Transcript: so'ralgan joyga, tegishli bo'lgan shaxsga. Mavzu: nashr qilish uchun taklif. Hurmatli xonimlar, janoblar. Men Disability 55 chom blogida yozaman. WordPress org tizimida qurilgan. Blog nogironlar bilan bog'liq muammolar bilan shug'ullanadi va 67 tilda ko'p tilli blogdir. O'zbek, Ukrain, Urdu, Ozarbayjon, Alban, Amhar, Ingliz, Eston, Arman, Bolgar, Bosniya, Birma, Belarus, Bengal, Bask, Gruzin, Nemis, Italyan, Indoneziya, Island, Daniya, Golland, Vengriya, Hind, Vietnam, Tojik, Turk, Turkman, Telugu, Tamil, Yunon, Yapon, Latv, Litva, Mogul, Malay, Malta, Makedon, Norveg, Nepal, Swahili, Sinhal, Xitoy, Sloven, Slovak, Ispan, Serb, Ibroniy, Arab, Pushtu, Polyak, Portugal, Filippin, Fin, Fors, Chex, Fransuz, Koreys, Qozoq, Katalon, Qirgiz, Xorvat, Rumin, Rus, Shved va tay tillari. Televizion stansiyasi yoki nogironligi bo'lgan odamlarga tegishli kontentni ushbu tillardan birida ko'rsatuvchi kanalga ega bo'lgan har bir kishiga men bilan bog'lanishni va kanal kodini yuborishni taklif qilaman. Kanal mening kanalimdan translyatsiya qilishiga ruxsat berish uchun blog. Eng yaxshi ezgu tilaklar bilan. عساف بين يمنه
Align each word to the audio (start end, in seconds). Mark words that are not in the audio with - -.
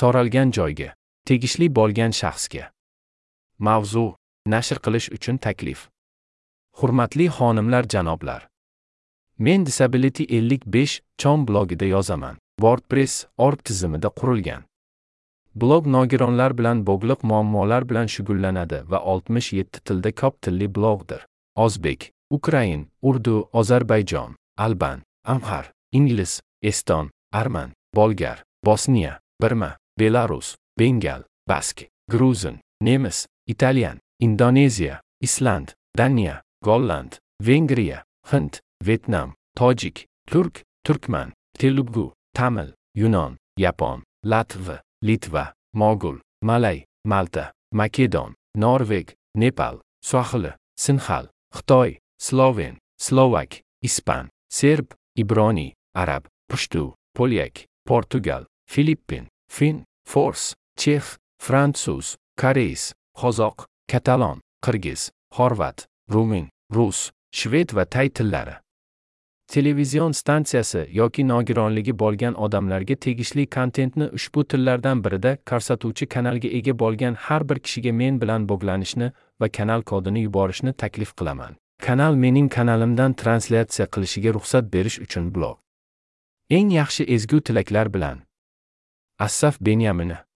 so'ralgan 0.00 0.52
joyga, 0.56 0.88
tegishli 1.28 1.68
bo'lgan 1.78 2.12
shaxsga. 2.20 2.64
Mavzu: 3.66 4.06
nashr 4.46 4.78
qilish 4.84 5.08
uchun 5.16 5.36
taklif. 5.46 5.88
Hurmatli 6.78 7.26
xonimlar, 7.36 7.84
janoblar. 7.94 8.48
Men 9.38 9.66
Disability 9.66 10.24
55 10.28 11.00
chom 11.18 11.46
blogida 11.48 11.84
yozaman. 11.84 12.36
WordPress 12.60 13.26
org 13.38 13.64
tizimida 13.64 14.08
qurilgan. 14.08 14.62
Blog 15.54 15.86
nogironlar 15.86 16.52
bilan 16.58 16.82
bog'liq 16.86 17.24
muammolar 17.30 17.88
bilan 17.90 18.06
shug'ullanadi 18.14 18.82
va 18.90 18.98
67 19.12 19.80
tilda 19.84 20.12
ko'p 20.12 20.42
tilli 20.42 20.68
blogdir. 20.74 21.24
O'zbek, 21.56 22.10
Ukrain, 22.30 22.86
Urdu, 23.02 23.48
Ozarbayjon, 23.52 24.36
Alban, 24.56 25.02
Amhar, 25.24 25.72
Ingliz, 25.92 26.40
Eston, 26.62 27.10
Arman, 27.32 27.72
Bolgar, 27.96 28.44
Bosniya, 28.66 29.18
Birma, 29.42 29.76
Belarus, 29.98 30.56
Bengal, 30.76 31.24
Bask, 31.46 31.86
Gruzin, 32.10 32.60
Nemis, 32.82 33.26
Italyan, 33.48 33.98
Indoneziya, 34.22 35.00
Island, 35.22 35.72
Daniya, 35.96 36.42
Golland, 36.64 37.18
Vengriya, 37.42 38.02
Hind, 38.30 38.60
Vietnam, 38.82 39.34
Tojik, 39.56 40.06
Turk, 40.26 40.62
Turkman, 40.86 41.32
Telugu, 41.58 42.12
Tamil, 42.34 42.74
Yunon, 42.96 43.36
Yapon, 43.58 44.02
Latv, 44.24 44.80
Litva, 45.04 45.52
Mogul, 45.74 46.20
Malay, 46.42 46.84
Malta, 47.04 47.52
Makedon, 47.74 48.34
Norveg, 48.56 49.12
Nepal, 49.36 49.80
Swahili, 50.02 50.52
Sinhal, 50.78 51.28
Xitoy, 51.54 51.98
Sloven, 52.18 52.78
Slovak, 52.98 53.60
Ispan, 53.84 54.28
Serb, 54.50 54.94
Ibroniy, 55.18 55.72
Arab, 55.94 56.26
Pushtu, 56.50 56.94
Polyak, 57.16 57.64
Portugal, 57.86 58.46
Filippin, 58.68 59.28
Fin, 59.50 59.84
Fors, 60.06 60.54
Chex, 60.78 61.18
Fransuz, 61.42 62.16
Koreys, 62.40 62.92
Qozoq, 63.18 63.66
Katalon, 63.88 64.40
Qirgiz, 64.64 65.10
Xorvat, 65.34 65.86
Rumin, 66.08 66.48
Rus, 66.72 67.10
Shved 67.34 67.74
va 67.74 67.84
tay 67.84 68.08
tillari. 68.08 68.54
Televizion 69.50 70.12
stansiyasi 70.12 70.84
yoki 70.92 71.24
nogironligi 71.28 71.92
bo'lgan 72.02 72.36
odamlarga 72.46 72.94
tegishli 73.06 73.46
kontentni 73.56 74.06
ushbu 74.18 74.44
tillardan 74.52 75.02
birida 75.04 75.32
ko'rsatuvchi 75.50 76.06
kanalga 76.14 76.48
ega 76.58 76.74
bo'lgan 76.82 77.18
har 77.24 77.48
bir 77.48 77.58
kishiga 77.64 77.92
men 77.92 78.20
bilan 78.22 78.46
bog'lanishni 78.52 79.10
va 79.40 79.48
kanal 79.58 79.82
kodini 79.82 80.22
yuborishni 80.28 80.72
taklif 80.72 81.16
qilaman. 81.18 81.58
Kanal 81.82 82.14
mening 82.14 82.48
kanalimdan 82.56 83.18
translyatsiya 83.22 83.90
qilishiga 83.94 84.30
ruxsat 84.38 84.72
berish 84.74 84.98
uchun 85.06 85.34
blog. 85.34 85.58
Eng 86.50 86.70
yaxshi 86.70 87.04
ezgu 87.16 87.40
tilaklar 87.40 87.94
bilan. 87.94 88.22
عساف 89.20 89.62
بين 89.62 89.80
يمنه 89.80 90.29